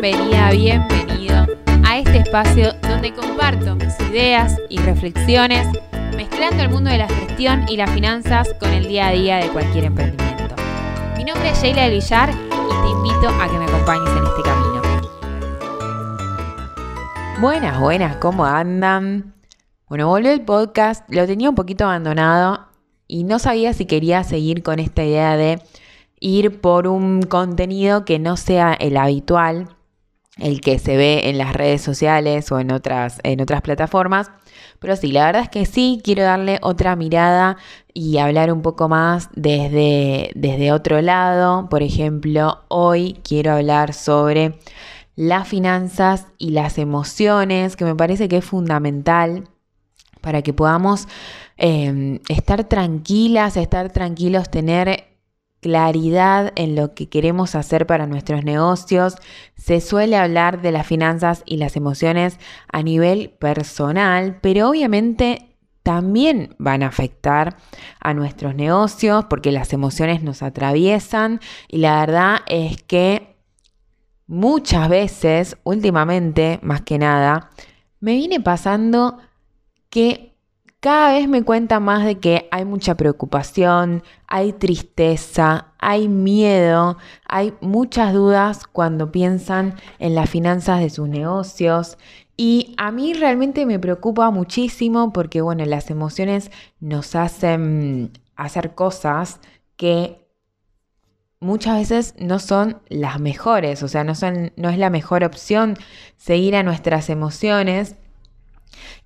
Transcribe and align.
Bienvenida, 0.00 0.50
bienvenido 0.52 1.46
a 1.84 1.98
este 1.98 2.18
espacio 2.18 2.72
donde 2.82 3.12
comparto 3.12 3.74
mis 3.74 3.98
ideas 4.08 4.56
y 4.68 4.78
reflexiones 4.78 5.66
mezclando 6.16 6.62
el 6.62 6.68
mundo 6.68 6.88
de 6.88 6.98
la 6.98 7.08
gestión 7.08 7.64
y 7.68 7.76
las 7.76 7.90
finanzas 7.90 8.54
con 8.60 8.72
el 8.72 8.86
día 8.86 9.08
a 9.08 9.10
día 9.10 9.38
de 9.38 9.48
cualquier 9.48 9.86
emprendimiento. 9.86 10.54
Mi 11.16 11.24
nombre 11.24 11.50
es 11.50 11.60
Sheila 11.60 11.82
del 11.82 11.94
Villar 11.94 12.30
y 12.30 12.34
te 12.34 12.90
invito 12.90 13.28
a 13.28 13.48
que 13.50 13.58
me 13.58 13.64
acompañes 13.64 14.10
en 14.10 14.24
este 14.24 14.42
camino. 14.44 14.82
Buenas, 17.40 17.80
buenas, 17.80 18.16
¿cómo 18.18 18.44
andan? 18.44 19.34
Bueno, 19.88 20.06
volvió 20.06 20.30
el 20.30 20.42
podcast, 20.42 21.12
lo 21.12 21.26
tenía 21.26 21.48
un 21.48 21.56
poquito 21.56 21.86
abandonado 21.86 22.68
y 23.08 23.24
no 23.24 23.40
sabía 23.40 23.72
si 23.72 23.84
quería 23.84 24.22
seguir 24.22 24.62
con 24.62 24.78
esta 24.78 25.02
idea 25.02 25.36
de 25.36 25.60
ir 26.20 26.60
por 26.60 26.86
un 26.86 27.22
contenido 27.22 28.04
que 28.04 28.20
no 28.20 28.36
sea 28.36 28.74
el 28.74 28.96
habitual, 28.96 29.74
el 30.38 30.60
que 30.60 30.78
se 30.78 30.96
ve 30.96 31.28
en 31.28 31.38
las 31.38 31.52
redes 31.52 31.82
sociales 31.82 32.50
o 32.52 32.60
en 32.60 32.72
otras, 32.72 33.20
en 33.22 33.40
otras 33.40 33.62
plataformas. 33.62 34.30
Pero 34.78 34.96
sí, 34.96 35.10
la 35.10 35.26
verdad 35.26 35.42
es 35.42 35.48
que 35.48 35.66
sí, 35.66 36.00
quiero 36.04 36.22
darle 36.22 36.58
otra 36.62 36.94
mirada 36.96 37.56
y 37.92 38.18
hablar 38.18 38.52
un 38.52 38.62
poco 38.62 38.88
más 38.88 39.28
desde, 39.34 40.30
desde 40.34 40.72
otro 40.72 41.00
lado. 41.02 41.68
Por 41.68 41.82
ejemplo, 41.82 42.60
hoy 42.68 43.18
quiero 43.24 43.52
hablar 43.52 43.92
sobre 43.92 44.58
las 45.16 45.48
finanzas 45.48 46.26
y 46.38 46.50
las 46.50 46.78
emociones, 46.78 47.74
que 47.74 47.84
me 47.84 47.96
parece 47.96 48.28
que 48.28 48.36
es 48.36 48.44
fundamental 48.44 49.48
para 50.20 50.42
que 50.42 50.52
podamos 50.52 51.08
eh, 51.56 52.20
estar 52.28 52.64
tranquilas, 52.64 53.56
estar 53.56 53.90
tranquilos, 53.92 54.48
tener 54.48 55.08
claridad 55.60 56.52
en 56.56 56.76
lo 56.76 56.94
que 56.94 57.08
queremos 57.08 57.54
hacer 57.54 57.86
para 57.86 58.06
nuestros 58.06 58.44
negocios. 58.44 59.16
Se 59.56 59.80
suele 59.80 60.16
hablar 60.16 60.62
de 60.62 60.72
las 60.72 60.86
finanzas 60.86 61.42
y 61.46 61.56
las 61.56 61.76
emociones 61.76 62.38
a 62.72 62.82
nivel 62.82 63.30
personal, 63.30 64.38
pero 64.40 64.70
obviamente 64.70 65.56
también 65.82 66.54
van 66.58 66.82
a 66.82 66.88
afectar 66.88 67.56
a 68.00 68.12
nuestros 68.12 68.54
negocios 68.54 69.24
porque 69.30 69.52
las 69.52 69.72
emociones 69.72 70.22
nos 70.22 70.42
atraviesan 70.42 71.40
y 71.66 71.78
la 71.78 72.00
verdad 72.00 72.40
es 72.46 72.82
que 72.82 73.36
muchas 74.26 74.88
veces, 74.88 75.56
últimamente, 75.64 76.60
más 76.62 76.82
que 76.82 76.98
nada, 76.98 77.50
me 78.00 78.14
viene 78.14 78.40
pasando 78.40 79.18
que 79.88 80.27
cada 80.80 81.12
vez 81.12 81.28
me 81.28 81.42
cuenta 81.42 81.80
más 81.80 82.04
de 82.04 82.18
que 82.18 82.48
hay 82.52 82.64
mucha 82.64 82.96
preocupación, 82.96 84.04
hay 84.28 84.52
tristeza, 84.52 85.72
hay 85.78 86.08
miedo, 86.08 86.98
hay 87.26 87.54
muchas 87.60 88.12
dudas 88.12 88.66
cuando 88.66 89.10
piensan 89.10 89.74
en 89.98 90.14
las 90.14 90.30
finanzas 90.30 90.80
de 90.80 90.90
sus 90.90 91.08
negocios. 91.08 91.98
Y 92.36 92.74
a 92.78 92.92
mí 92.92 93.12
realmente 93.14 93.66
me 93.66 93.80
preocupa 93.80 94.30
muchísimo 94.30 95.12
porque, 95.12 95.40
bueno, 95.40 95.64
las 95.64 95.90
emociones 95.90 96.52
nos 96.78 97.16
hacen 97.16 98.12
hacer 98.36 98.76
cosas 98.76 99.40
que 99.76 100.28
muchas 101.40 101.78
veces 101.78 102.14
no 102.18 102.38
son 102.38 102.80
las 102.88 103.18
mejores, 103.18 103.82
o 103.82 103.88
sea, 103.88 104.04
no, 104.04 104.14
son, 104.14 104.52
no 104.56 104.70
es 104.70 104.78
la 104.78 104.90
mejor 104.90 105.24
opción 105.24 105.76
seguir 106.16 106.54
a 106.54 106.62
nuestras 106.62 107.10
emociones 107.10 107.96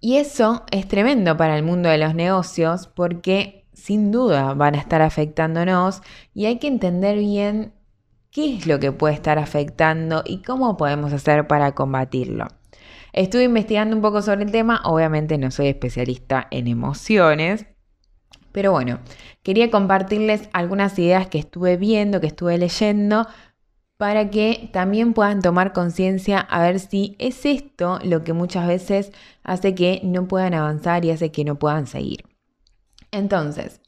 y 0.00 0.16
eso 0.16 0.64
es 0.70 0.88
tremendo 0.88 1.36
para 1.36 1.56
el 1.56 1.62
mundo 1.62 1.88
de 1.88 1.98
los 1.98 2.14
negocios 2.14 2.86
porque 2.88 3.66
sin 3.72 4.12
duda 4.12 4.54
van 4.54 4.74
a 4.74 4.78
estar 4.78 5.02
afectándonos 5.02 6.02
y 6.34 6.46
hay 6.46 6.58
que 6.58 6.68
entender 6.68 7.18
bien 7.18 7.72
qué 8.30 8.56
es 8.56 8.66
lo 8.66 8.80
que 8.80 8.92
puede 8.92 9.14
estar 9.14 9.38
afectando 9.38 10.22
y 10.24 10.42
cómo 10.42 10.76
podemos 10.76 11.12
hacer 11.12 11.46
para 11.46 11.72
combatirlo. 11.72 12.48
Estuve 13.12 13.44
investigando 13.44 13.94
un 13.94 14.02
poco 14.02 14.22
sobre 14.22 14.44
el 14.44 14.50
tema, 14.50 14.80
obviamente 14.84 15.36
no 15.36 15.50
soy 15.50 15.68
especialista 15.68 16.48
en 16.50 16.66
emociones, 16.66 17.66
pero 18.52 18.72
bueno, 18.72 19.00
quería 19.42 19.70
compartirles 19.70 20.48
algunas 20.52 20.98
ideas 20.98 21.26
que 21.26 21.38
estuve 21.38 21.76
viendo, 21.76 22.20
que 22.20 22.28
estuve 22.28 22.56
leyendo, 22.58 23.26
para 23.96 24.30
que 24.30 24.70
también 24.72 25.14
puedan 25.14 25.42
tomar 25.42 25.72
conciencia 25.72 26.40
a 26.40 26.62
ver 26.62 26.80
si 26.80 27.16
es 27.18 27.46
esto 27.46 27.98
lo 28.02 28.24
que 28.24 28.32
muchas 28.32 28.66
veces 28.66 29.12
hace 29.44 29.74
que 29.74 30.00
no 30.04 30.26
puedan 30.26 30.54
avanzar 30.54 31.04
y 31.04 31.10
hace 31.10 31.30
que 31.30 31.44
no 31.44 31.58
puedan 31.58 31.86
seguir. 31.86 32.24
Entonces, 33.10 33.80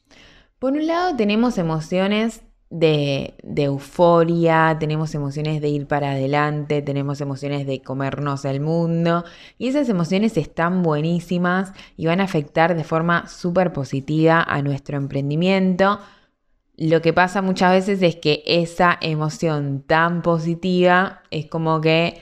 por 0.59 0.73
un 0.73 0.87
lado 0.87 1.15
tenemos 1.15 1.57
emociones 1.57 2.43
de, 2.69 3.35
euforia, 3.55 4.77
tenemos 4.79 5.15
emociones 5.15 5.61
de 5.61 5.69
ir 5.69 5.87
para 5.87 6.11
adelante, 6.11 6.81
tenemos 6.81 7.21
emociones 7.21 7.65
de 7.67 7.81
comernos 7.81 8.45
el 8.45 8.59
mundo 8.59 9.23
y 9.57 9.67
esas 9.67 9.89
emociones 9.89 10.37
están 10.37 10.83
buenísimas 10.83 11.73
y 11.97 12.07
van 12.07 12.21
a 12.21 12.25
afectar 12.25 12.75
de 12.75 12.83
forma 12.83 13.27
súper 13.27 13.73
positiva 13.73 14.43
a 14.43 14.61
nuestro 14.61 14.97
emprendimiento, 14.97 15.99
lo 16.77 17.01
que 17.01 17.13
pasa 17.13 17.41
muchas 17.41 17.71
veces 17.71 18.01
es 18.01 18.17
que 18.17 18.43
esa 18.45 18.97
emoción 19.01 19.83
tan 19.85 20.21
positiva 20.21 21.21
es 21.31 21.47
como 21.47 21.81
que 21.81 22.21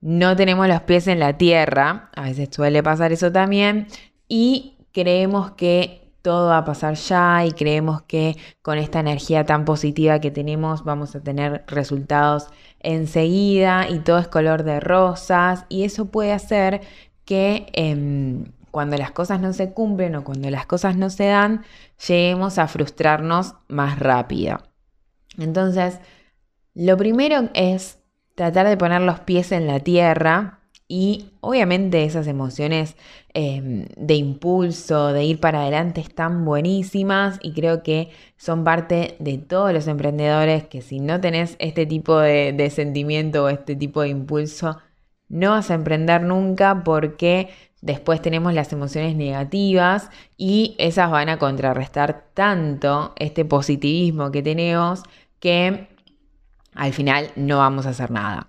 no 0.00 0.36
tenemos 0.36 0.66
los 0.68 0.82
pies 0.82 1.06
en 1.06 1.20
la 1.20 1.38
tierra, 1.38 2.10
a 2.14 2.22
veces 2.22 2.48
suele 2.52 2.82
pasar 2.82 3.12
eso 3.12 3.30
también, 3.30 3.86
y 4.28 4.78
creemos 4.92 5.52
que 5.52 6.02
todo 6.22 6.48
va 6.48 6.58
a 6.58 6.64
pasar 6.64 6.94
ya 6.94 7.44
y 7.44 7.52
creemos 7.52 8.02
que 8.02 8.36
con 8.62 8.78
esta 8.78 9.00
energía 9.00 9.44
tan 9.44 9.64
positiva 9.64 10.20
que 10.20 10.30
tenemos 10.30 10.84
vamos 10.84 11.14
a 11.16 11.20
tener 11.20 11.64
resultados 11.66 12.46
enseguida 12.80 13.88
y 13.90 13.98
todo 13.98 14.18
es 14.18 14.28
color 14.28 14.62
de 14.62 14.80
rosas. 14.80 15.66
Y 15.68 15.84
eso 15.84 16.06
puede 16.06 16.32
hacer 16.32 16.80
que 17.24 17.66
em, 17.72 18.44
cuando 18.72 18.96
las 18.96 19.12
cosas 19.12 19.40
no 19.40 19.52
se 19.52 19.72
cumplen 19.72 20.16
o 20.16 20.24
cuando 20.24 20.50
las 20.50 20.66
cosas 20.66 20.96
no 20.96 21.10
se 21.10 21.26
dan, 21.26 21.62
lleguemos 22.08 22.58
a 22.58 22.66
frustrarnos 22.66 23.54
más 23.68 24.00
rápido. 24.00 24.58
Entonces, 25.38 26.00
lo 26.74 26.96
primero 26.96 27.50
es 27.54 27.98
tratar 28.34 28.66
de 28.66 28.78
poner 28.78 29.02
los 29.02 29.20
pies 29.20 29.52
en 29.52 29.66
la 29.66 29.80
tierra 29.80 30.60
y 30.88 31.32
obviamente 31.40 32.04
esas 32.04 32.26
emociones 32.26 32.96
em, 33.34 33.86
de 33.96 34.14
impulso, 34.14 35.12
de 35.12 35.24
ir 35.24 35.38
para 35.38 35.62
adelante 35.62 36.00
están 36.00 36.44
buenísimas 36.46 37.38
y 37.42 37.52
creo 37.52 37.82
que 37.82 38.08
son 38.38 38.64
parte 38.64 39.16
de 39.18 39.36
todos 39.36 39.72
los 39.74 39.86
emprendedores 39.86 40.66
que 40.66 40.80
si 40.80 40.98
no 40.98 41.20
tenés 41.20 41.56
este 41.58 41.84
tipo 41.84 42.18
de, 42.18 42.54
de 42.54 42.70
sentimiento 42.70 43.44
o 43.44 43.48
este 43.50 43.76
tipo 43.76 44.00
de 44.00 44.08
impulso, 44.08 44.78
no 45.28 45.50
vas 45.50 45.70
a 45.70 45.74
emprender 45.74 46.22
nunca 46.22 46.82
porque 46.84 47.48
Después 47.82 48.22
tenemos 48.22 48.54
las 48.54 48.72
emociones 48.72 49.16
negativas 49.16 50.08
y 50.36 50.76
esas 50.78 51.10
van 51.10 51.28
a 51.28 51.38
contrarrestar 51.38 52.26
tanto 52.32 53.12
este 53.16 53.44
positivismo 53.44 54.30
que 54.30 54.40
tenemos 54.40 55.02
que 55.40 55.88
al 56.74 56.92
final 56.92 57.30
no 57.34 57.58
vamos 57.58 57.86
a 57.86 57.90
hacer 57.90 58.12
nada. 58.12 58.46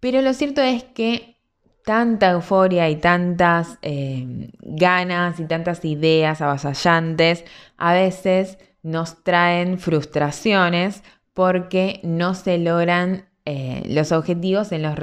Pero 0.00 0.22
lo 0.22 0.32
cierto 0.32 0.62
es 0.62 0.84
que 0.84 1.36
tanta 1.84 2.30
euforia 2.30 2.88
y 2.88 2.96
tantas 2.96 3.78
eh, 3.82 4.50
ganas 4.60 5.38
y 5.38 5.44
tantas 5.44 5.84
ideas 5.84 6.40
avasallantes 6.40 7.44
a 7.76 7.92
veces 7.92 8.56
nos 8.82 9.22
traen 9.22 9.78
frustraciones 9.78 11.02
porque 11.34 12.00
no 12.04 12.34
se 12.34 12.56
logran 12.56 13.26
eh, 13.44 13.82
los 13.86 14.12
objetivos 14.12 14.70
en 14.72 14.82
los 14.82 14.94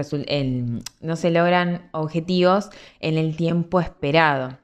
no 1.01 1.15
se 1.15 1.29
logran 1.29 1.89
objetivos 1.91 2.69
en 2.99 3.17
el 3.17 3.35
tiempo 3.35 3.81
esperado. 3.81 4.57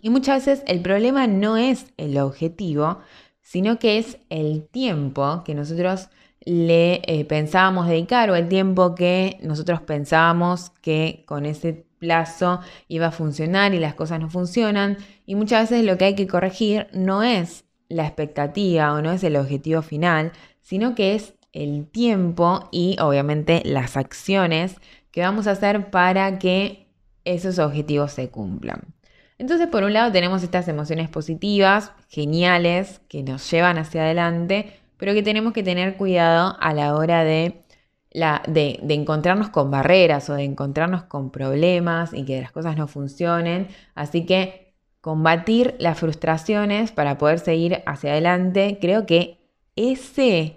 Y 0.00 0.10
muchas 0.10 0.46
veces 0.46 0.64
el 0.66 0.80
problema 0.80 1.26
no 1.26 1.56
es 1.56 1.86
el 1.96 2.18
objetivo, 2.18 2.98
sino 3.40 3.78
que 3.78 3.98
es 3.98 4.18
el 4.30 4.66
tiempo 4.66 5.42
que 5.44 5.54
nosotros 5.54 6.08
le 6.44 7.00
eh, 7.06 7.24
pensábamos 7.24 7.88
dedicar 7.88 8.30
o 8.30 8.34
el 8.34 8.48
tiempo 8.48 8.94
que 8.94 9.38
nosotros 9.42 9.80
pensábamos 9.82 10.70
que 10.82 11.24
con 11.26 11.46
ese 11.46 11.86
plazo 11.98 12.60
iba 12.88 13.06
a 13.06 13.12
funcionar 13.12 13.74
y 13.74 13.78
las 13.78 13.94
cosas 13.94 14.20
no 14.20 14.28
funcionan. 14.28 14.98
Y 15.26 15.34
muchas 15.34 15.70
veces 15.70 15.84
lo 15.84 15.96
que 15.96 16.06
hay 16.06 16.14
que 16.14 16.26
corregir 16.26 16.86
no 16.92 17.22
es 17.22 17.64
la 17.88 18.06
expectativa 18.06 18.92
o 18.92 19.02
no 19.02 19.12
es 19.12 19.24
el 19.24 19.36
objetivo 19.36 19.82
final, 19.82 20.32
sino 20.60 20.94
que 20.94 21.14
es 21.14 21.33
el 21.54 21.86
tiempo 21.86 22.68
y 22.70 22.96
obviamente 23.00 23.62
las 23.64 23.96
acciones 23.96 24.76
que 25.10 25.22
vamos 25.22 25.46
a 25.46 25.52
hacer 25.52 25.90
para 25.90 26.38
que 26.38 26.88
esos 27.24 27.58
objetivos 27.58 28.12
se 28.12 28.28
cumplan. 28.28 28.94
Entonces, 29.38 29.68
por 29.68 29.82
un 29.84 29.92
lado 29.92 30.12
tenemos 30.12 30.42
estas 30.42 30.68
emociones 30.68 31.08
positivas, 31.08 31.92
geniales, 32.08 33.00
que 33.08 33.22
nos 33.22 33.50
llevan 33.50 33.78
hacia 33.78 34.02
adelante, 34.02 34.80
pero 34.96 35.12
que 35.14 35.22
tenemos 35.22 35.52
que 35.52 35.62
tener 35.62 35.96
cuidado 35.96 36.56
a 36.60 36.72
la 36.72 36.94
hora 36.94 37.24
de, 37.24 37.64
la, 38.10 38.42
de, 38.46 38.80
encontrarnos 38.88 39.48
con 39.48 39.70
barreras 39.70 40.30
o 40.30 40.34
de 40.34 40.44
encontrarnos 40.44 41.04
con 41.04 41.30
problemas 41.30 42.12
y 42.12 42.24
que 42.24 42.40
las 42.40 42.52
cosas 42.52 42.76
no 42.76 42.86
funcionen. 42.86 43.68
Así 43.94 44.24
que 44.26 44.74
combatir 45.00 45.74
las 45.78 45.98
frustraciones 45.98 46.92
para 46.92 47.18
poder 47.18 47.38
seguir 47.38 47.82
hacia 47.86 48.12
adelante, 48.12 48.78
creo 48.80 49.04
que 49.06 49.38
ese 49.76 50.56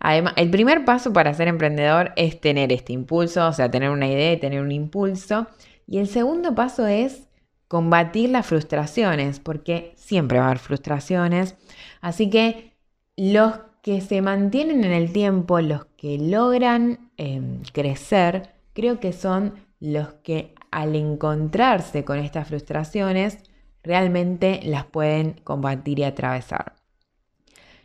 además, 0.00 0.34
el 0.36 0.50
primer 0.50 0.84
paso 0.84 1.12
para 1.12 1.34
ser 1.34 1.48
emprendedor 1.48 2.12
es 2.16 2.40
tener 2.40 2.72
este 2.72 2.92
impulso, 2.92 3.46
o 3.46 3.52
sea, 3.52 3.70
tener 3.70 3.90
una 3.90 4.08
idea 4.08 4.32
y 4.32 4.40
tener 4.40 4.60
un 4.60 4.72
impulso. 4.72 5.46
Y 5.86 5.98
el 5.98 6.08
segundo 6.08 6.54
paso 6.54 6.86
es 6.86 7.28
combatir 7.68 8.30
las 8.30 8.46
frustraciones, 8.46 9.40
porque 9.40 9.92
siempre 9.96 10.38
va 10.38 10.44
a 10.44 10.48
haber 10.48 10.58
frustraciones. 10.58 11.56
Así 12.00 12.30
que 12.30 12.72
los 13.16 13.60
que 13.82 14.00
se 14.00 14.22
mantienen 14.22 14.84
en 14.84 14.92
el 14.92 15.12
tiempo, 15.12 15.60
los 15.60 15.86
que 15.96 16.18
logran 16.18 17.10
em, 17.16 17.62
crecer, 17.72 18.54
creo 18.72 19.00
que 19.00 19.12
son 19.12 19.54
los 19.80 20.14
que 20.22 20.54
al 20.70 20.96
encontrarse 20.96 22.04
con 22.04 22.18
estas 22.18 22.48
frustraciones, 22.48 23.38
realmente 23.82 24.60
las 24.64 24.84
pueden 24.84 25.40
combatir 25.44 26.00
y 26.00 26.04
atravesar. 26.04 26.74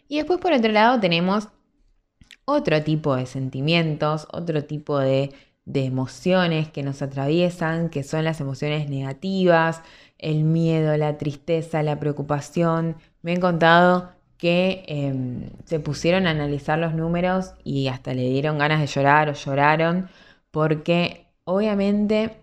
Y 0.08 0.18
después 0.18 0.40
por 0.40 0.54
otro 0.54 0.72
lado 0.72 1.00
tenemos 1.00 1.50
otro 2.46 2.82
tipo 2.84 3.16
de 3.16 3.26
sentimientos, 3.26 4.28
otro 4.32 4.64
tipo 4.64 5.00
de, 5.00 5.32
emociones 5.66 6.70
que 6.70 6.84
nos 6.84 7.02
atraviesan, 7.02 7.90
que 7.90 8.04
son 8.04 8.26
las 8.26 8.42
emociones 8.42 8.90
negativas, 8.90 9.82
el 10.18 10.44
miedo, 10.44 10.98
la 10.98 11.18
tristeza, 11.18 11.84
la 11.84 12.00
preocupación. 12.00 12.98
Me 13.22 13.34
han 13.34 13.40
contado 13.40 14.12
que 14.38 14.84
em, 14.88 15.50
se 15.66 15.80
pusieron 15.80 16.28
a 16.28 16.32
analizar 16.32 16.78
los 16.80 16.94
números 16.94 17.54
y 17.64 17.88
hasta 17.88 18.14
le 18.14 18.30
dieron 18.30 18.58
ganas 18.58 18.82
de 18.82 18.88
llorar 18.88 19.30
o 19.30 19.34
lloraron, 19.34 20.10
porque 20.52 21.28
obviamente 21.46 22.38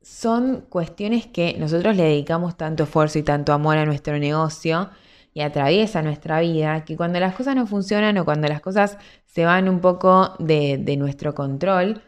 son 0.00 0.62
cuestiones 0.68 1.26
que 1.26 1.56
nosotros 1.58 1.96
le 1.96 2.04
dedicamos 2.04 2.56
tanto 2.56 2.84
esfuerzo 2.84 3.18
y 3.18 3.22
tanto 3.22 3.52
amor 3.52 3.76
a 3.76 3.86
nuestro 3.86 4.18
negocio 4.18 4.90
y 5.34 5.40
atraviesa 5.40 6.02
nuestra 6.02 6.40
vida, 6.40 6.84
que 6.84 6.96
cuando 6.96 7.18
las 7.20 7.34
cosas 7.34 7.56
no 7.56 7.66
funcionan 7.66 8.18
o 8.18 8.24
cuando 8.24 8.48
las 8.48 8.60
cosas 8.60 8.98
se 9.26 9.44
van 9.44 9.68
un 9.68 9.80
poco 9.80 10.34
de, 10.38 10.96
nuestro 10.98 11.34
control, 11.34 12.02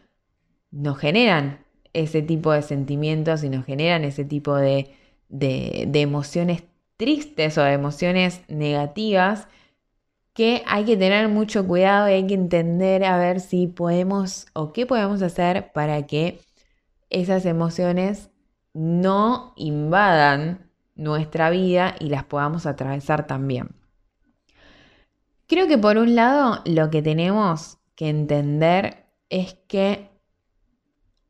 nos 0.71 0.99
generan 0.99 1.65
ese 1.93 2.23
tipo 2.23 2.53
de 2.53 2.63
sentimientos 2.63 3.45
y 3.45 3.49
nos 3.49 3.65
generan 3.65 4.05
ese 4.05 4.25
tipo 4.25 4.57
de, 4.57 4.91
de, 5.29 6.01
emociones 6.01 6.65
tristes 6.97 7.57
o 7.59 7.63
de 7.63 7.73
emociones 7.73 8.43
negativas 8.49 9.49
que 10.35 10.63
hay 10.67 10.85
que 10.85 10.97
tener 10.97 11.29
mucho 11.29 11.67
cuidado 11.67 12.09
y 12.09 12.13
hay 12.13 12.27
que 12.27 12.35
entender 12.35 13.05
a 13.05 13.17
ver 13.17 13.41
si 13.41 13.69
podemos 13.69 14.47
o 14.53 14.73
qué 14.73 14.85
podemos 14.85 15.23
hacer 15.23 15.73
para 15.73 16.07
que 16.07 16.41
esas 17.09 17.47
emociones 17.47 18.31
no 18.75 19.55
invadan 19.57 20.64
nuestra 20.95 21.51
vida 21.51 21.95
y 21.99 22.09
las 22.09 22.25
podamos 22.25 22.67
atravesar 22.67 23.27
también. 23.27 23.71
Creo 25.47 25.69
que 25.69 25.79
por 25.79 25.99
un 25.99 26.15
lado 26.15 26.61
lo 26.65 26.91
que 26.91 27.03
tenemos 27.03 27.79
que 27.95 28.09
entender 28.09 29.05
es 29.29 29.55
que 29.69 30.09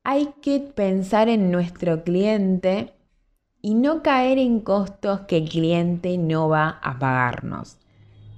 hay 0.04 0.34
que 0.42 0.60
pensar 0.60 1.28
en 1.28 1.50
nuestro 1.50 2.04
cliente 2.04 2.94
y 3.62 3.74
no 3.74 4.02
caer 4.02 4.38
en 4.38 4.60
costos 4.60 5.20
que 5.20 5.38
el 5.38 5.48
cliente 5.48 6.18
no 6.18 6.48
va 6.48 6.78
a 6.82 6.98
pagarnos. 6.98 7.78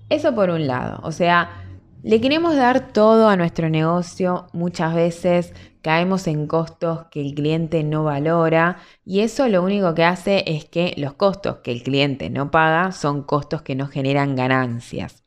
Eso 0.09 0.35
por 0.35 0.51
un 0.51 0.69
lado, 0.69 1.01
o 1.03 1.11
sea, 1.11 1.66
le 2.03 2.21
queremos 2.21 2.55
dar 2.57 2.93
todo 2.93 3.29
a 3.29 3.37
nuestro 3.37 3.69
negocio, 3.69 4.47
muchas 4.53 4.95
veces 4.95 5.53
caemos 5.83 6.27
en 6.27 6.47
costos 6.47 7.07
que 7.11 7.21
el 7.21 7.35
cliente 7.35 7.85
no 7.85 8.05
valora 8.05 8.79
y 9.05 9.21
eso 9.21 9.49
lo 9.49 9.63
único 9.63 9.95
que 9.95 10.05
hace 10.05 10.45
es 10.47 10.65
que 10.65 10.95
los 10.97 11.15
costos 11.15 11.59
que 11.59 11.73
el 11.73 11.83
cliente 11.83 12.31
no 12.31 12.51
paga 12.51 12.93
son 12.93 13.23
costos 13.23 13.63
que 13.63 13.75
no 13.75 13.87
generan 13.87 14.37
ganancias. 14.37 15.25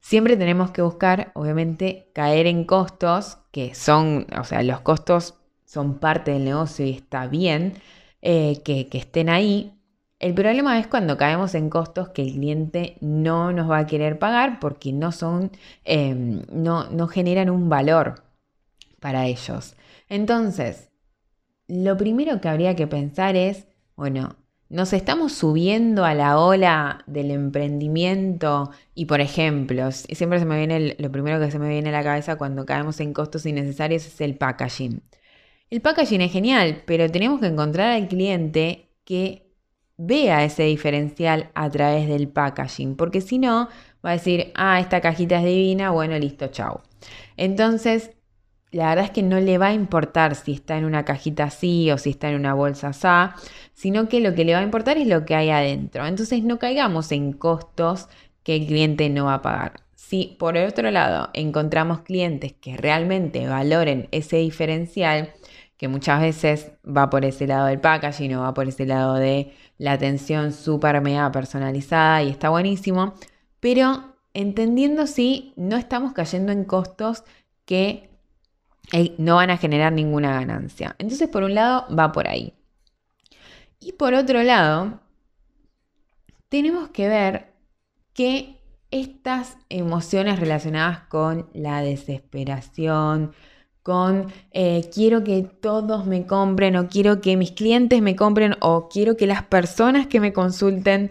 Siempre 0.00 0.36
tenemos 0.36 0.70
que 0.70 0.82
buscar, 0.82 1.32
obviamente, 1.34 2.10
caer 2.14 2.46
en 2.46 2.64
costos 2.64 3.38
que 3.52 3.74
son, 3.74 4.26
o 4.38 4.44
sea, 4.44 4.62
los 4.62 4.80
costos 4.80 5.34
son 5.64 5.98
parte 5.98 6.32
del 6.32 6.44
negocio 6.44 6.84
y 6.84 6.90
está 6.90 7.26
bien 7.26 7.74
eh, 8.20 8.60
que, 8.64 8.88
que 8.88 8.98
estén 8.98 9.30
ahí, 9.30 9.72
el 10.24 10.32
problema 10.32 10.78
es 10.78 10.86
cuando 10.86 11.18
caemos 11.18 11.54
en 11.54 11.68
costos 11.68 12.08
que 12.08 12.22
el 12.22 12.32
cliente 12.32 12.96
no 13.02 13.52
nos 13.52 13.70
va 13.70 13.78
a 13.80 13.86
querer 13.86 14.18
pagar 14.18 14.58
porque 14.58 14.90
no 14.90 15.12
son, 15.12 15.50
em, 15.84 16.42
no, 16.50 16.88
no 16.88 17.08
generan 17.08 17.50
un 17.50 17.68
valor 17.68 18.24
para 19.00 19.26
ellos. 19.26 19.76
Entonces, 20.08 20.88
lo 21.68 21.98
primero 21.98 22.40
que 22.40 22.48
habría 22.48 22.74
que 22.74 22.86
pensar 22.86 23.36
es, 23.36 23.66
bueno, 23.96 24.36
nos 24.70 24.94
estamos 24.94 25.34
subiendo 25.34 26.06
a 26.06 26.14
la 26.14 26.38
ola 26.38 27.04
del 27.06 27.30
emprendimiento 27.30 28.70
y, 28.94 29.04
por 29.04 29.20
ejemplo, 29.20 29.92
siempre 29.92 30.38
se 30.38 30.46
me 30.46 30.56
viene 30.56 30.96
lo 30.98 31.12
primero 31.12 31.38
que 31.38 31.50
se 31.50 31.58
me 31.58 31.68
viene 31.68 31.90
a 31.90 31.92
la 31.92 32.02
cabeza 32.02 32.36
cuando 32.36 32.64
caemos 32.64 32.98
en 33.00 33.12
costos 33.12 33.44
innecesarios 33.44 34.06
es 34.06 34.20
el 34.22 34.36
packaging. 34.38 35.02
El 35.68 35.82
packaging 35.82 36.22
es 36.22 36.32
genial, 36.32 36.82
pero 36.86 37.10
tenemos 37.10 37.40
que 37.40 37.46
encontrar 37.48 37.92
al 37.92 38.08
cliente 38.08 38.88
que 39.04 39.43
vea 39.96 40.44
ese 40.44 40.64
diferencial 40.64 41.50
a 41.54 41.70
través 41.70 42.08
del 42.08 42.28
packaging, 42.28 42.96
porque 42.96 43.20
si 43.20 43.38
no, 43.38 43.68
va 44.04 44.10
a 44.10 44.12
decir, 44.14 44.52
ah, 44.54 44.80
esta 44.80 45.00
cajita 45.00 45.38
es 45.38 45.44
divina, 45.44 45.90
bueno, 45.90 46.18
listo, 46.18 46.48
chao. 46.48 46.82
Entonces, 47.36 48.10
la 48.70 48.88
verdad 48.88 49.04
es 49.06 49.10
que 49.12 49.22
no 49.22 49.40
le 49.40 49.56
va 49.56 49.68
a 49.68 49.72
importar 49.72 50.34
si 50.34 50.52
está 50.52 50.76
en 50.76 50.84
una 50.84 51.04
cajita 51.04 51.44
así 51.44 51.90
o 51.92 51.98
si 51.98 52.10
está 52.10 52.28
en 52.28 52.36
una 52.36 52.54
bolsa 52.54 52.88
así, 52.88 53.48
sino 53.72 54.08
que 54.08 54.20
lo 54.20 54.34
que 54.34 54.44
le 54.44 54.54
va 54.54 54.60
a 54.60 54.64
importar 54.64 54.98
es 54.98 55.06
lo 55.06 55.24
que 55.24 55.36
hay 55.36 55.50
adentro. 55.50 56.06
Entonces, 56.06 56.42
no 56.42 56.58
caigamos 56.58 57.12
en 57.12 57.32
costos 57.32 58.08
que 58.42 58.56
el 58.56 58.66
cliente 58.66 59.08
no 59.10 59.26
va 59.26 59.34
a 59.34 59.42
pagar. 59.42 59.84
Si 59.94 60.36
por 60.38 60.56
el 60.56 60.68
otro 60.68 60.90
lado 60.90 61.30
encontramos 61.32 62.00
clientes 62.00 62.52
que 62.52 62.76
realmente 62.76 63.46
valoren 63.48 64.08
ese 64.10 64.36
diferencial, 64.38 65.32
que 65.84 65.88
muchas 65.88 66.18
veces 66.18 66.72
va 66.82 67.10
por 67.10 67.26
ese 67.26 67.46
lado 67.46 67.66
del 67.66 67.78
packaging 67.78 68.36
o 68.36 68.40
va 68.40 68.54
por 68.54 68.66
ese 68.66 68.86
lado 68.86 69.16
de 69.16 69.52
la 69.76 69.92
atención 69.92 70.50
súper 70.50 70.98
mega 71.02 71.30
personalizada 71.30 72.22
y 72.22 72.30
está 72.30 72.48
buenísimo, 72.48 73.12
pero 73.60 74.16
entendiendo 74.32 75.06
si 75.06 75.52
no 75.56 75.76
estamos 75.76 76.14
cayendo 76.14 76.52
en 76.52 76.64
costos 76.64 77.24
que 77.66 78.08
eh, 78.92 79.14
no 79.18 79.34
van 79.34 79.50
a 79.50 79.58
generar 79.58 79.92
ninguna 79.92 80.32
ganancia. 80.32 80.96
Entonces, 80.98 81.28
por 81.28 81.42
un 81.42 81.54
lado, 81.54 81.86
va 81.94 82.12
por 82.12 82.28
ahí. 82.28 82.54
Y 83.78 83.92
por 83.92 84.14
otro 84.14 84.42
lado, 84.42 85.00
tenemos 86.48 86.88
que 86.88 87.08
ver 87.08 87.52
que 88.14 88.58
estas 88.90 89.58
emociones 89.68 90.40
relacionadas 90.40 91.00
con 91.08 91.50
la 91.52 91.82
desesperación, 91.82 93.34
con 93.84 94.32
eh, 94.52 94.88
quiero 94.92 95.22
que 95.24 95.42
todos 95.42 96.06
me 96.06 96.26
compren 96.26 96.74
o 96.76 96.88
quiero 96.88 97.20
que 97.20 97.36
mis 97.36 97.52
clientes 97.52 98.00
me 98.00 98.16
compren 98.16 98.56
o 98.60 98.88
quiero 98.88 99.14
que 99.16 99.26
las 99.26 99.42
personas 99.42 100.06
que 100.06 100.20
me 100.20 100.32
consulten 100.32 101.10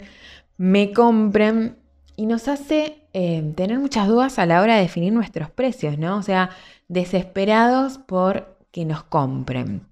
me 0.56 0.92
compren 0.92 1.76
y 2.16 2.26
nos 2.26 2.48
hace 2.48 3.06
eh, 3.12 3.52
tener 3.54 3.78
muchas 3.78 4.08
dudas 4.08 4.40
a 4.40 4.46
la 4.46 4.60
hora 4.60 4.74
de 4.74 4.82
definir 4.82 5.12
nuestros 5.12 5.50
precios, 5.50 5.98
¿no? 5.98 6.16
O 6.16 6.22
sea, 6.22 6.50
desesperados 6.88 7.98
por 7.98 8.58
que 8.72 8.84
nos 8.84 9.04
compren. 9.04 9.86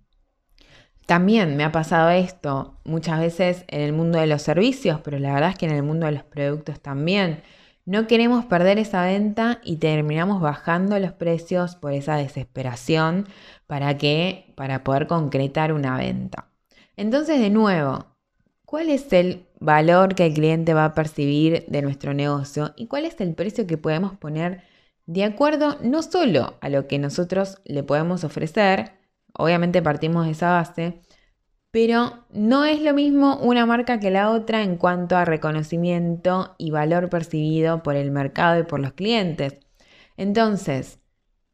También 1.07 1.57
me 1.57 1.63
ha 1.63 1.71
pasado 1.71 2.11
esto 2.11 2.81
muchas 2.83 3.21
veces 3.21 3.65
en 3.69 3.83
el 3.83 3.93
mundo 3.93 4.19
de 4.19 4.27
los 4.27 4.43
servicios, 4.43 5.01
pero 5.05 5.21
la 5.21 5.35
verdad 5.35 5.51
es 5.51 5.59
que 5.59 5.67
en 5.67 5.73
el 5.73 5.85
mundo 5.85 6.07
de 6.07 6.13
los 6.13 6.25
productos 6.25 6.81
también. 6.81 7.43
No 7.85 8.07
queremos 8.07 8.45
perder 8.45 8.79
esa 8.79 9.05
venta 9.05 9.61
y 9.65 9.77
terminamos 9.77 10.41
bajando 10.41 10.99
los 11.01 11.13
precios 11.13 11.75
por 11.75 11.93
esa 11.93 12.17
desesperación 12.17 13.27
para 13.67 13.99
que 13.99 14.53
para 14.57 14.85
poder 14.85 15.09
concretar 15.09 15.73
una 15.73 15.97
venta. 15.97 16.49
Entonces, 16.97 17.41
de 17.41 17.51
nuevo, 17.51 18.07
¿cuál 18.67 18.89
es 18.89 19.13
el 19.13 19.47
valor 19.59 20.15
que 20.15 20.27
el 20.27 20.35
cliente 20.35 20.75
va 20.75 20.85
a 20.87 20.95
percibir 20.95 21.65
de 21.67 21.83
nuestro 21.83 22.15
negocio 22.15 22.73
y 22.77 22.87
cuál 22.87 23.05
es 23.05 23.21
el 23.21 23.35
precio 23.35 23.67
que 23.67 23.79
podemos 23.79 24.17
poner 24.17 24.63
de 25.07 25.25
acuerdo 25.25 25.79
no 25.83 26.03
solo 26.03 26.59
a 26.61 26.69
lo 26.69 26.87
que 26.87 26.99
nosotros 26.99 27.61
le 27.65 27.83
podemos 27.83 28.23
ofrecer, 28.25 28.93
obviamente 29.33 29.83
partimos 29.83 30.27
de 30.27 30.33
esa 30.33 30.51
base, 30.53 31.01
pero 31.73 32.27
no 32.31 32.67
es 32.67 32.83
lo 32.83 32.93
mismo 32.93 33.39
una 33.39 33.65
marca 33.65 33.99
que 33.99 34.11
la 34.11 34.31
otra 34.31 34.63
en 34.63 34.77
cuanto 34.77 35.17
a 35.17 35.25
reconocimiento 35.25 36.55
y 36.59 36.71
valor 36.71 37.09
percibido 37.09 37.83
por 37.83 37.97
el 37.97 38.11
mercado 38.11 38.61
y 38.61 38.65
por 38.65 38.79
los 38.79 38.93
clientes. 38.93 39.57
Entonces, 40.19 41.01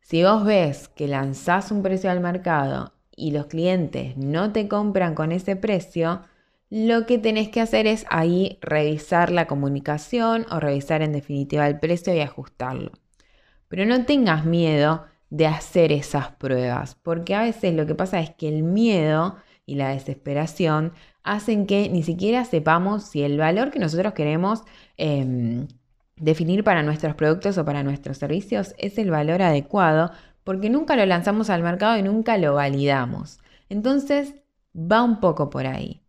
si 0.01 0.25
vos 0.25 0.45
ves 0.45 0.89
que 0.89 1.07
lanzás 1.07 1.71
un 1.71 1.83
precio 1.83 2.11
al 2.11 2.19
mercado 2.19 2.95
y 3.15 3.31
los 3.31 3.47
clientes 3.47 4.17
no 4.17 4.53
te 4.53 4.67
compran 4.67 5.15
con 5.15 5.31
ese 5.31 5.55
precio, 5.55 6.23
lo 6.69 7.07
que 7.07 7.19
tenés 7.19 7.49
que 7.49 7.61
hacer 7.61 7.87
es 7.87 8.05
ahí 8.11 8.59
revisar 8.61 9.31
la 9.31 9.47
comunicación 9.47 10.47
o 10.51 10.59
revisar 10.59 11.01
en 11.01 11.13
definitiva 11.13 11.69
el 11.69 11.79
precio 11.79 12.13
y 12.13 12.21
ajustarlo. 12.21 12.91
Pero 13.69 13.87
no 13.87 14.05
tengas 14.05 14.45
miedo 14.45 15.05
de 15.31 15.47
hacer 15.47 15.93
esas 15.93 16.33
pruebas, 16.33 16.97
porque 16.97 17.37
a 17.37 17.43
veces 17.43 17.75
lo 17.75 17.87
que 17.87 17.95
pasa 17.95 18.19
es 18.19 18.31
que 18.31 18.49
el 18.49 18.65
miedo 18.65 19.37
y 19.69 19.75
la 19.75 19.91
desesperación 19.91 20.93
hacen 21.23 21.67
que 21.67 21.91
ni 21.91 22.03
siquiera 22.03 22.45
sepamos 22.47 23.05
si 23.05 23.23
el 23.23 23.37
valor 23.37 23.71
que 23.71 23.79
nosotros 23.79 24.15
queremos 24.15 24.63
em, 24.97 25.69
definir 26.17 26.65
para 26.65 26.83
nuestros 26.83 27.15
productos 27.15 27.59
o 27.59 27.65
para 27.67 27.83
nuestros 27.83 28.17
servicios 28.17 28.75
es 28.79 28.97
el 28.97 29.11
valor 29.11 29.43
adecuado 29.43 30.11
porque 30.43 30.71
nunca 30.71 30.97
lo 30.97 31.05
lanzamos 31.05 31.51
al 31.51 31.63
mercado 31.63 31.99
y 31.99 32.03
nunca 32.03 32.39
lo 32.39 32.55
validamos. 32.55 33.41
Entonces, 33.69 34.35
va 34.75 35.03
un 35.03 35.21
poco 35.21 35.51
por 35.51 35.67
ahí. 35.67 36.01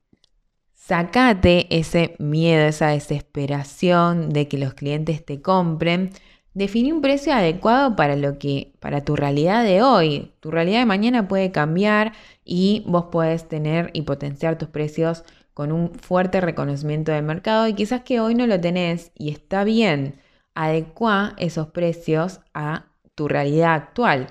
Sacate 0.74 1.68
ese 1.78 2.16
miedo, 2.18 2.66
esa 2.66 2.88
desesperación 2.88 4.30
de 4.30 4.48
que 4.48 4.58
los 4.58 4.74
clientes 4.74 5.26
te 5.26 5.42
compren. 5.42 6.12
Definí 6.60 6.92
un 6.92 7.00
precio 7.00 7.32
adecuado 7.34 7.96
para 7.96 8.18
lo 8.18 8.38
que 8.38 8.74
para 8.82 9.06
tu 9.06 9.16
realidad 9.16 9.64
de 9.64 9.82
hoy. 9.82 10.34
Tu 10.42 10.52
realidad 10.52 10.80
de 10.80 10.86
mañana 10.86 11.26
puede 11.30 11.54
cambiar 11.54 12.12
y 12.44 12.84
vos 12.86 13.06
podés 13.06 13.48
tener 13.48 13.92
y 13.94 14.02
potenciar 14.02 14.58
tus 14.58 14.68
precios 14.68 15.24
con 15.54 15.72
un 15.72 15.94
fuerte 15.94 16.42
reconocimiento 16.42 17.14
del 17.14 17.24
mercado 17.24 17.66
y 17.70 17.76
quizás 17.76 18.02
que 18.02 18.20
hoy 18.20 18.36
no 18.36 18.46
lo 18.46 18.60
tenés 18.60 19.14
y 19.16 19.30
está 19.30 19.64
bien. 19.64 20.20
Adecua 20.54 21.34
esos 21.38 21.68
precios 21.68 22.42
a 22.54 22.88
tu 23.16 23.30
realidad 23.30 23.76
actual. 23.76 24.28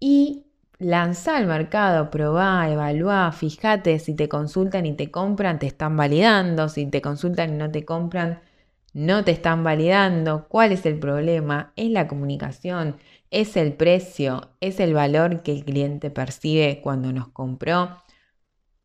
Y 0.00 0.46
lanza 0.80 1.36
al 1.36 1.46
mercado, 1.46 2.10
probá, 2.10 2.68
evalúa, 2.70 3.30
fíjate 3.30 4.00
si 4.00 4.16
te 4.16 4.28
consultan 4.28 4.84
y 4.84 4.94
te 4.96 5.12
compran, 5.12 5.60
te 5.60 5.68
están 5.68 5.96
validando, 5.96 6.68
si 6.68 6.86
te 6.86 7.00
consultan 7.00 7.54
y 7.54 7.56
no 7.56 7.70
te 7.70 7.84
compran, 7.84 8.40
no 8.92 9.24
te 9.24 9.30
están 9.30 9.64
validando, 9.64 10.46
cuál 10.48 10.72
es 10.72 10.86
el 10.86 10.98
problema, 10.98 11.72
es 11.76 11.90
la 11.90 12.08
comunicación, 12.08 12.96
es 13.30 13.56
el 13.56 13.72
precio, 13.72 14.50
es 14.60 14.80
el 14.80 14.94
valor 14.94 15.42
que 15.42 15.52
el 15.52 15.64
cliente 15.64 16.10
percibe 16.10 16.80
cuando 16.82 17.12
nos 17.12 17.28
compró. 17.28 17.96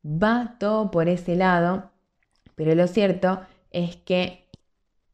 Va 0.05 0.55
todo 0.59 0.91
por 0.91 1.09
ese 1.09 1.35
lado, 1.35 1.91
pero 2.55 2.73
lo 2.75 2.87
cierto 2.87 3.41
es 3.71 3.97
que 3.97 4.49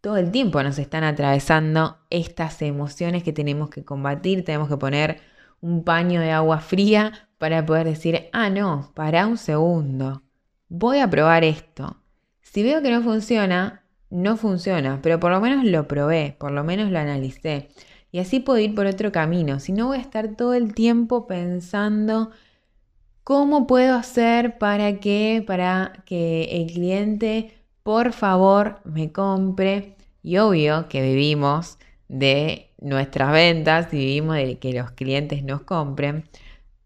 todo 0.01 0.17
el 0.17 0.31
tiempo 0.31 0.61
nos 0.61 0.77
están 0.77 1.03
atravesando 1.03 1.97
estas 2.09 2.61
emociones 2.61 3.23
que 3.23 3.33
tenemos 3.33 3.69
que 3.69 3.83
combatir, 3.85 4.43
tenemos 4.43 4.69
que 4.69 4.77
poner 4.77 5.21
un 5.61 5.83
paño 5.83 6.19
de 6.19 6.31
agua 6.31 6.59
fría 6.59 7.29
para 7.37 7.65
poder 7.65 7.87
decir, 7.87 8.29
ah, 8.33 8.49
no, 8.49 8.91
para 8.95 9.25
un 9.27 9.37
segundo, 9.37 10.23
voy 10.67 10.99
a 10.99 11.09
probar 11.09 11.43
esto. 11.43 11.97
Si 12.41 12.63
veo 12.63 12.81
que 12.81 12.91
no 12.91 13.01
funciona, 13.01 13.82
no 14.13 14.37
funciona, 14.37 14.99
pero 15.01 15.19
por 15.19 15.31
lo 15.31 15.41
menos 15.41 15.65
lo 15.65 15.87
probé, 15.87 16.35
por 16.39 16.51
lo 16.51 16.63
menos 16.63 16.91
lo 16.91 16.99
analicé. 16.99 17.69
Y 18.11 18.19
así 18.19 18.39
puedo 18.39 18.59
ir 18.59 18.75
por 18.75 18.85
otro 18.85 19.11
camino. 19.11 19.59
Si 19.59 19.71
no 19.71 19.87
voy 19.87 19.97
a 19.97 20.01
estar 20.01 20.35
todo 20.35 20.53
el 20.53 20.75
tiempo 20.75 21.25
pensando 21.25 22.29
cómo 23.23 23.65
puedo 23.65 23.95
hacer 23.95 24.59
para 24.59 24.99
que, 24.99 25.43
para 25.47 26.03
que 26.05 26.43
el 26.51 26.71
cliente, 26.71 27.57
por 27.81 28.13
favor, 28.13 28.81
me 28.83 29.11
compre. 29.11 29.95
Y 30.21 30.37
obvio 30.37 30.87
que 30.89 31.01
vivimos 31.01 31.79
de 32.07 32.71
nuestras 32.79 33.31
ventas 33.31 33.91
y 33.93 33.97
vivimos 33.97 34.35
de 34.35 34.59
que 34.59 34.73
los 34.73 34.91
clientes 34.91 35.43
nos 35.43 35.61
compren. 35.61 36.29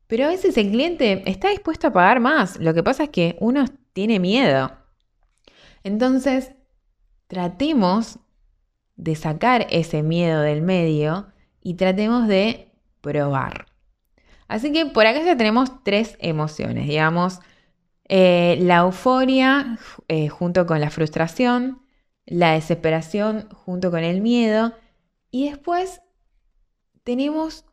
Pero 0.07 0.25
a 0.25 0.29
veces 0.29 0.57
el 0.57 0.71
cliente 0.71 1.29
está 1.29 1.49
dispuesto 1.49 1.87
a 1.87 1.93
pagar 1.93 2.21
más. 2.21 2.57
Lo 2.57 2.73
que 2.73 2.83
pasa 2.83 3.03
es 3.03 3.09
que 3.09 3.35
uno 3.41 3.65
tiene 3.91 4.21
miedo. 4.21 4.71
Entonces, 5.83 6.53
tratemos 7.27 8.19
de 8.95 9.15
sacar 9.15 9.67
ese 9.69 10.01
miedo 10.03 10.41
del 10.41 10.61
medio 10.61 11.27
y 11.61 11.75
tratemos 11.75 12.27
de 12.27 12.71
probar. 13.01 13.67
Así 14.47 14.71
que 14.71 14.85
por 14.85 15.05
acá 15.05 15.21
ya 15.23 15.37
tenemos 15.37 15.83
tres 15.83 16.17
emociones, 16.19 16.87
digamos, 16.87 17.39
eh, 18.09 18.57
la 18.61 18.77
euforia 18.77 19.77
eh, 20.07 20.29
junto 20.29 20.65
con 20.65 20.79
la 20.79 20.89
frustración, 20.89 21.81
la 22.25 22.53
desesperación 22.53 23.49
junto 23.49 23.91
con 23.91 24.03
el 24.03 24.21
miedo 24.21 24.73
y 25.29 25.49
después 25.49 26.01
tenemos 27.03 27.65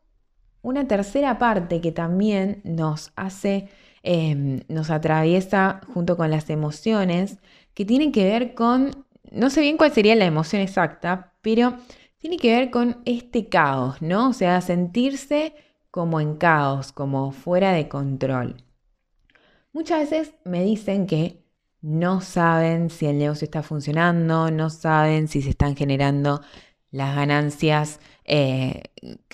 una 0.61 0.87
tercera 0.87 1.37
parte 1.37 1.79
que 1.79 1.91
también 1.91 2.61
nos 2.63 3.11
hace, 3.15 3.69
em, 4.03 4.61
nos 4.67 4.89
atraviesa 4.89 5.81
junto 5.93 6.17
con 6.17 6.31
las 6.31 6.49
emociones, 6.49 7.37
que 7.73 7.85
tiene 7.85 8.11
que 8.11 8.25
ver 8.25 8.55
con, 8.55 9.04
no 9.31 9.49
sé 9.49 9.61
bien 9.61 9.77
cuál 9.77 9.91
sería 9.91 10.15
la 10.15 10.25
emoción 10.25 10.61
exacta, 10.61 11.33
pero 11.41 11.77
tiene 12.17 12.37
que 12.37 12.55
ver 12.55 12.71
con 12.71 13.01
este 13.05 13.49
caos, 13.49 14.01
¿no? 14.01 14.29
O 14.29 14.33
sea, 14.33 14.61
sentirse 14.61 15.53
como 15.91 16.19
en 16.19 16.35
caos, 16.35 16.91
como 16.91 17.31
fuera 17.31 17.71
de 17.71 17.87
control. 17.87 18.63
Muchas 19.71 20.09
veces 20.09 20.33
me 20.43 20.63
dicen 20.63 21.05
que 21.07 21.45
no 21.81 22.21
saben 22.21 22.89
si 22.89 23.05
el 23.05 23.19
negocio 23.19 23.45
está 23.45 23.61
funcionando, 23.61 24.49
no 24.49 24.69
saben 24.69 25.27
si 25.27 25.41
se 25.41 25.51
están 25.51 25.75
generando 25.75 26.41
las 26.91 27.15
ganancias, 27.15 27.99
eh, 28.25 28.81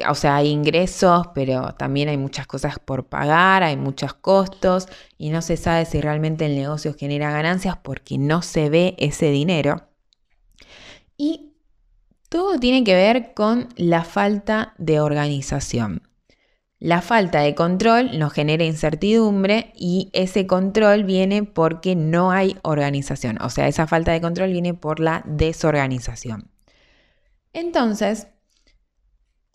o 0.08 0.16
sea, 0.16 0.36
hay 0.36 0.50
ingresos, 0.50 1.28
pero 1.34 1.74
también 1.76 2.10
hay 2.10 2.18
muchas 2.18 2.46
cosas 2.46 2.78
por 2.78 3.06
pagar, 3.06 3.64
hay 3.64 3.78
muchos 3.78 4.14
costos 4.14 4.88
y 5.18 5.30
no 5.30 5.42
se 5.42 5.56
sabe 5.56 5.86
si 5.86 6.02
realmente 6.02 6.46
el 6.46 6.56
negocio 6.56 6.94
genera 6.98 7.32
ganancias 7.32 7.78
porque 7.82 8.18
no 8.18 8.42
se 8.42 8.70
ve 8.70 8.96
ese 8.98 9.32
dinero. 9.32 9.88
Y 11.16 11.54
todo 12.28 12.60
tiene 12.60 12.84
que 12.84 12.96
ver 12.96 13.34
con 13.34 13.70
la 13.78 14.04
falta 14.04 14.74
de 14.78 15.00
organización. 15.00 16.04
La 16.80 17.02
falta 17.02 17.42
de 17.42 17.54
control 17.54 18.18
nos 18.18 18.34
genera 18.34 18.66
incertidumbre 18.66 19.72
y 19.76 20.10
ese 20.14 20.48
control 20.48 21.04
viene 21.04 21.44
porque 21.44 21.96
no 21.96 22.32
hay 22.32 22.58
organización. 22.64 23.38
O 23.42 23.50
sea, 23.50 23.68
esa 23.68 23.86
falta 23.86 24.12
de 24.12 24.20
control 24.20 24.52
viene 24.52 24.74
por 24.74 25.00
la 25.00 25.22
desorganización. 25.26 26.50
Entonces, 27.54 28.28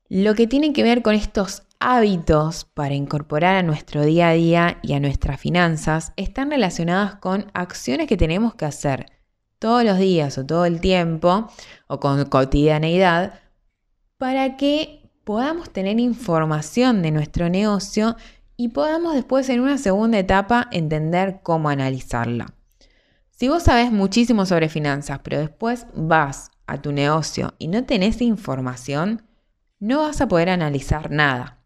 lo 0.08 0.34
que 0.34 0.46
tiene 0.46 0.72
que 0.72 0.82
ver 0.82 1.02
con 1.02 1.14
estos 1.14 1.62
hábitos 1.80 2.64
para 2.64 2.94
incorporar 2.94 3.56
a 3.56 3.62
nuestro 3.62 4.04
día 4.04 4.28
a 4.28 4.32
día 4.32 4.78
y 4.82 4.92
a 4.92 5.00
nuestras 5.00 5.40
finanzas 5.40 6.12
están 6.16 6.50
relacionadas 6.50 7.16
con 7.16 7.50
acciones 7.54 8.06
que 8.06 8.16
tenemos 8.16 8.54
que 8.54 8.64
hacer 8.64 9.06
todos 9.58 9.84
los 9.84 9.98
días 9.98 10.38
o 10.38 10.46
todo 10.46 10.64
el 10.64 10.80
tiempo 10.80 11.48
o 11.86 12.00
con 12.00 12.24
cotidianeidad 12.26 13.40
para 14.18 14.56
que 14.56 15.10
podamos 15.24 15.70
tener 15.70 15.98
información 15.98 17.02
de 17.02 17.10
nuestro 17.10 17.48
negocio 17.48 18.16
y 18.56 18.68
podamos 18.68 19.14
después 19.14 19.48
en 19.48 19.60
una 19.60 19.76
segunda 19.76 20.18
etapa 20.18 20.68
entender 20.70 21.40
cómo 21.42 21.68
analizarla. 21.68 22.46
Si 23.30 23.48
vos 23.48 23.64
sabés 23.64 23.92
muchísimo 23.92 24.46
sobre 24.46 24.70
finanzas, 24.70 25.20
pero 25.22 25.38
después 25.38 25.86
vas 25.94 26.50
a 26.66 26.80
tu 26.80 26.92
negocio 26.92 27.52
y 27.58 27.68
no 27.68 27.84
tenés 27.84 28.22
información, 28.22 29.22
no 29.78 30.00
vas 30.00 30.20
a 30.20 30.28
poder 30.28 30.50
analizar 30.50 31.10
nada. 31.10 31.62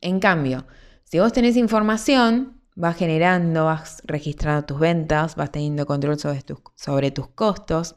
En 0.00 0.20
cambio, 0.20 0.66
si 1.04 1.18
vos 1.18 1.32
tenés 1.32 1.56
información, 1.56 2.60
vas 2.76 2.96
generando, 2.96 3.66
vas 3.66 4.02
registrando 4.04 4.64
tus 4.64 4.78
ventas, 4.78 5.36
vas 5.36 5.50
teniendo 5.50 5.86
control 5.86 6.18
sobre 6.18 6.42
tus, 6.42 6.58
sobre 6.76 7.10
tus 7.10 7.28
costos. 7.28 7.96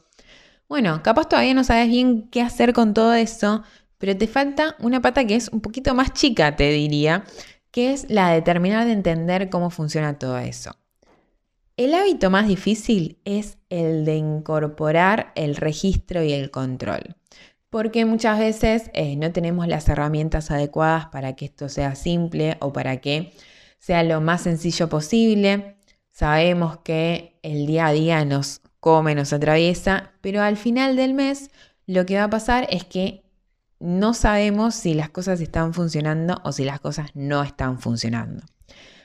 Bueno, 0.68 1.02
capaz 1.04 1.30
todavía 1.30 1.54
no 1.54 1.64
sabes 1.64 1.88
bien 1.88 2.30
qué 2.30 2.42
hacer 2.42 2.74
con 2.74 2.94
todo 2.94 3.14
eso, 3.14 3.64
pero 3.98 4.18
te 4.18 4.28
falta 4.28 4.76
una 4.80 5.02
pata 5.02 5.26
que 5.26 5.36
es 5.36 5.50
un 5.50 5.62
poquito 5.62 5.94
más 5.94 6.14
chica, 6.14 6.56
te 6.56 6.72
diría, 6.72 7.24
que 7.72 7.94
es 7.94 8.10
la 8.10 8.30
de 8.30 8.42
terminar 8.42 8.86
de 8.86 8.92
entender 8.92 9.50
cómo 9.50 9.70
funciona 9.70 10.20
todo 10.20 10.38
eso. 10.38 10.76
El 11.76 11.96
hábito 11.96 12.30
más 12.30 12.48
difícil 12.48 13.20
es 13.26 13.58
el 13.70 14.06
de 14.06 14.16
incorporar 14.16 15.32
el 15.36 15.56
registro 15.56 16.22
y 16.22 16.32
el 16.32 16.52
control, 16.52 17.16
porque 17.74 18.06
muchas 18.06 18.38
veces 18.38 18.92
eh, 18.94 19.16
no 19.16 19.32
tenemos 19.32 19.68
las 19.68 19.90
herramientas 19.90 20.52
adecuadas 20.52 21.08
para 21.08 21.34
que 21.34 21.46
esto 21.46 21.70
sea 21.70 21.96
simple 21.96 22.56
o 22.60 22.72
para 22.72 22.98
que 22.98 23.34
sea 23.80 24.04
lo 24.04 24.22
más 24.22 24.42
sencillo 24.42 24.90
posible. 24.90 25.78
Sabemos 26.12 26.78
que 26.84 27.40
el 27.42 27.66
día 27.66 27.88
a 27.88 27.92
día 27.92 28.26
nos 28.26 28.62
come, 28.80 29.16
nos 29.16 29.34
atraviesa, 29.34 30.12
pero 30.22 30.44
al 30.44 30.56
final 30.56 30.96
del 30.96 31.16
mes 31.16 31.50
lo 31.88 32.06
que 32.06 32.18
va 32.18 32.26
a 32.26 32.30
pasar 32.30 32.68
es 32.70 32.84
que 32.84 33.24
no 33.80 34.14
sabemos 34.14 34.76
si 34.76 34.94
las 34.94 35.10
cosas 35.10 35.42
están 35.42 35.74
funcionando 35.74 36.42
o 36.44 36.52
si 36.52 36.66
las 36.66 36.80
cosas 36.80 37.10
no 37.16 37.42
están 37.42 37.80
funcionando. 37.80 38.44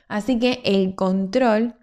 Así 0.07 0.37
que 0.37 0.61
el 0.63 0.93
control 0.93 1.73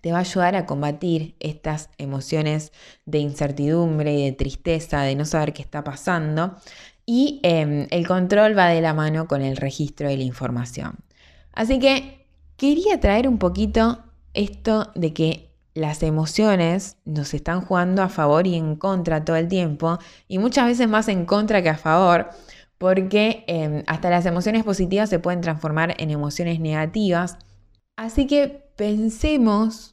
te 0.00 0.12
va 0.12 0.18
a 0.18 0.20
ayudar 0.20 0.56
a 0.56 0.66
combatir 0.66 1.34
estas 1.40 1.90
emociones 1.98 2.72
de 3.06 3.18
incertidumbre 3.18 4.14
y 4.14 4.24
de 4.24 4.32
tristeza, 4.32 5.02
de 5.02 5.14
no 5.14 5.24
saber 5.24 5.52
qué 5.52 5.62
está 5.62 5.84
pasando. 5.84 6.56
Y 7.06 7.40
em, 7.42 7.86
el 7.90 8.06
control 8.06 8.56
va 8.56 8.68
de 8.68 8.80
la 8.80 8.94
mano 8.94 9.28
con 9.28 9.42
el 9.42 9.56
registro 9.56 10.08
de 10.08 10.16
la 10.16 10.24
información. 10.24 10.96
Así 11.52 11.78
que 11.78 12.26
quería 12.56 13.00
traer 13.00 13.28
un 13.28 13.38
poquito 13.38 14.04
esto 14.34 14.92
de 14.94 15.12
que 15.12 15.48
las 15.74 16.02
emociones 16.02 16.96
nos 17.04 17.34
están 17.34 17.60
jugando 17.62 18.02
a 18.02 18.08
favor 18.08 18.46
y 18.46 18.56
en 18.56 18.76
contra 18.76 19.24
todo 19.24 19.36
el 19.36 19.48
tiempo, 19.48 19.98
y 20.26 20.38
muchas 20.38 20.66
veces 20.66 20.88
más 20.88 21.08
en 21.08 21.24
contra 21.24 21.62
que 21.62 21.68
a 21.68 21.78
favor, 21.78 22.30
porque 22.78 23.44
em, 23.46 23.84
hasta 23.86 24.10
las 24.10 24.26
emociones 24.26 24.64
positivas 24.64 25.08
se 25.08 25.18
pueden 25.18 25.40
transformar 25.40 25.94
en 25.98 26.10
emociones 26.10 26.60
negativas. 26.60 27.38
Así 27.96 28.26
que 28.26 28.67
pensemos 28.78 29.92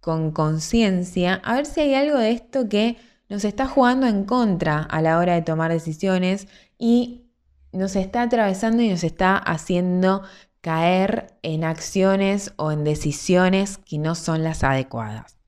con 0.00 0.32
conciencia 0.32 1.40
a 1.44 1.54
ver 1.54 1.66
si 1.66 1.80
hay 1.80 1.94
algo 1.94 2.18
de 2.18 2.32
esto 2.32 2.68
que 2.68 2.96
nos 3.28 3.44
está 3.44 3.68
jugando 3.68 4.08
en 4.08 4.24
contra 4.24 4.82
a 4.82 5.00
la 5.00 5.18
hora 5.18 5.34
de 5.34 5.42
tomar 5.42 5.70
decisiones 5.70 6.48
y 6.78 7.30
nos 7.70 7.94
está 7.94 8.22
atravesando 8.22 8.82
y 8.82 8.88
nos 8.88 9.04
está 9.04 9.36
haciendo 9.36 10.22
caer 10.60 11.38
en 11.42 11.62
acciones 11.62 12.52
o 12.56 12.72
en 12.72 12.82
decisiones 12.82 13.78
que 13.78 13.98
no 13.98 14.16
son 14.16 14.42
las 14.42 14.64
adecuadas. 14.64 15.38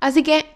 Así 0.00 0.22
que 0.22 0.46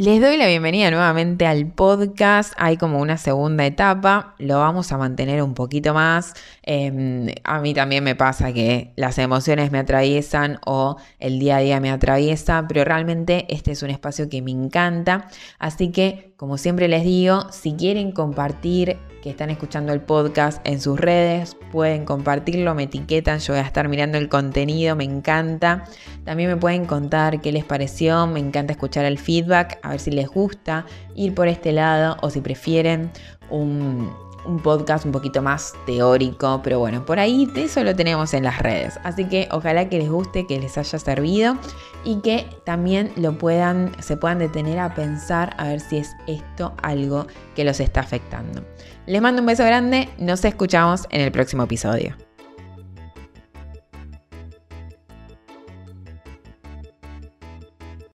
les 0.00 0.18
doy 0.18 0.38
la 0.38 0.46
bienvenida 0.46 0.90
nuevamente 0.90 1.46
al 1.46 1.66
podcast. 1.66 2.54
Hay 2.56 2.78
como 2.78 3.00
una 3.00 3.18
segunda 3.18 3.66
etapa, 3.66 4.34
lo 4.38 4.58
vamos 4.58 4.92
a 4.92 4.96
mantener 4.96 5.42
un 5.42 5.52
poquito 5.52 5.92
más. 5.92 6.32
Em, 6.62 7.26
a 7.44 7.60
mí 7.60 7.74
también 7.74 8.02
me 8.02 8.16
pasa 8.16 8.50
que 8.54 8.94
las 8.96 9.18
emociones 9.18 9.70
me 9.72 9.78
atraviesan 9.78 10.58
o 10.64 10.96
el 11.18 11.38
día 11.38 11.58
a 11.58 11.60
día 11.60 11.80
me 11.80 11.90
atraviesa, 11.90 12.64
pero 12.66 12.82
realmente 12.82 13.44
este 13.50 13.72
es 13.72 13.82
un 13.82 13.90
espacio 13.90 14.30
que 14.30 14.40
me 14.40 14.52
encanta. 14.52 15.28
Así 15.58 15.90
que, 15.90 16.32
como 16.38 16.56
siempre 16.56 16.88
les 16.88 17.04
digo, 17.04 17.52
si 17.52 17.74
quieren 17.74 18.12
compartir 18.12 18.96
que 19.22 19.30
están 19.30 19.50
escuchando 19.50 19.92
el 19.92 20.00
podcast 20.00 20.66
en 20.66 20.80
sus 20.80 20.98
redes, 20.98 21.56
pueden 21.70 22.04
compartirlo, 22.04 22.74
me 22.74 22.84
etiquetan, 22.84 23.38
yo 23.38 23.52
voy 23.52 23.62
a 23.62 23.66
estar 23.66 23.88
mirando 23.88 24.18
el 24.18 24.28
contenido, 24.28 24.96
me 24.96 25.04
encanta. 25.04 25.84
También 26.24 26.48
me 26.48 26.56
pueden 26.56 26.86
contar 26.86 27.40
qué 27.40 27.52
les 27.52 27.64
pareció, 27.64 28.26
me 28.26 28.40
encanta 28.40 28.72
escuchar 28.72 29.04
el 29.04 29.18
feedback, 29.18 29.78
a 29.90 29.92
ver 29.92 30.00
si 30.00 30.10
les 30.10 30.28
gusta 30.28 30.86
ir 31.14 31.34
por 31.34 31.48
este 31.48 31.72
lado 31.72 32.16
o 32.22 32.30
si 32.30 32.40
prefieren 32.40 33.10
un, 33.50 34.10
un 34.44 34.60
podcast 34.60 35.04
un 35.04 35.12
poquito 35.12 35.42
más 35.42 35.74
teórico, 35.86 36.60
pero 36.62 36.78
bueno, 36.78 37.04
por 37.04 37.18
ahí 37.18 37.48
eso 37.56 37.82
lo 37.84 37.94
tenemos 37.94 38.34
en 38.34 38.44
las 38.44 38.58
redes. 38.58 38.98
Así 39.04 39.24
que 39.24 39.48
ojalá 39.50 39.88
que 39.88 39.98
les 39.98 40.08
guste, 40.08 40.46
que 40.46 40.58
les 40.58 40.76
haya 40.78 40.98
servido 40.98 41.56
y 42.04 42.20
que 42.20 42.46
también 42.64 43.12
lo 43.16 43.36
puedan, 43.36 43.92
se 44.00 44.16
puedan 44.16 44.38
detener 44.38 44.78
a 44.78 44.94
pensar 44.94 45.54
a 45.58 45.68
ver 45.68 45.80
si 45.80 45.98
es 45.98 46.16
esto 46.26 46.74
algo 46.82 47.26
que 47.54 47.64
los 47.64 47.80
está 47.80 48.00
afectando. 48.00 48.64
Les 49.06 49.20
mando 49.20 49.40
un 49.40 49.46
beso 49.46 49.64
grande, 49.64 50.08
nos 50.18 50.44
escuchamos 50.44 51.06
en 51.10 51.20
el 51.20 51.32
próximo 51.32 51.64
episodio. 51.64 52.29